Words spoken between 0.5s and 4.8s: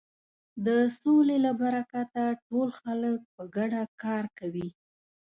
د سولې له برکته ټول خلک په ګډه کار کوي.